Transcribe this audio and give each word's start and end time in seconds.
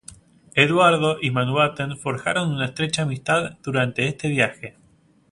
Eduardo 0.55 1.17
y 1.21 1.29
Mountbatten 1.29 1.95
forjaron 1.95 2.49
una 2.49 2.65
estrecha 2.65 3.03
amistad 3.03 3.59
durante 3.61 4.07
este 4.07 4.29
viaje. 4.29 4.75